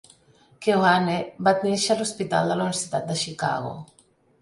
Keohane 0.65 1.17
va 1.49 1.53
néixer 1.67 1.93
a 1.97 1.99
l'Hospital 2.01 2.53
de 2.53 2.59
la 2.59 2.71
Universitat 2.71 3.09
de 3.15 3.23
Chicago. 3.27 3.81